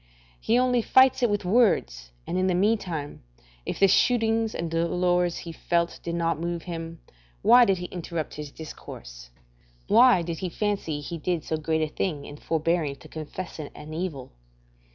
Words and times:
He 0.39 0.57
only 0.57 0.81
fights 0.81 1.21
it 1.21 1.29
with 1.29 1.45
words, 1.45 2.09
and 2.25 2.35
in 2.35 2.47
the 2.47 2.55
meantime, 2.55 3.21
if 3.67 3.79
the 3.79 3.87
shootings 3.87 4.55
and 4.55 4.71
dolours 4.71 5.37
he 5.37 5.51
felt 5.51 5.99
did 6.01 6.15
not 6.15 6.39
move 6.41 6.63
him, 6.63 6.99
why 7.43 7.65
did 7.65 7.77
he 7.77 7.85
interrupt 7.85 8.33
his 8.33 8.49
discourse? 8.51 9.29
Why 9.87 10.23
did 10.23 10.39
he 10.39 10.49
fancy 10.49 11.01
he 11.01 11.19
did 11.19 11.43
so 11.43 11.55
great 11.55 11.83
a 11.83 11.87
thing 11.93 12.25
in 12.25 12.37
forbearing 12.37 12.95
to 12.95 13.07
confess 13.07 13.59
it 13.59 13.71
an 13.75 13.93
evil? 13.93 14.31